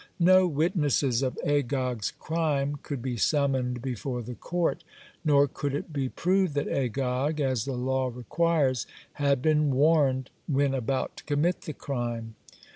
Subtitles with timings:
[0.19, 4.83] No witnesses of Agag's crime could be summoned before the court,
[5.23, 8.87] nor could it be proved that Agag, as the law requires,
[9.21, 12.33] had been warned when about to commit the crime.